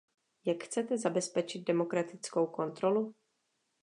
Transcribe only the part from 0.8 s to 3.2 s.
zabezpečit demokratickou kontrolu?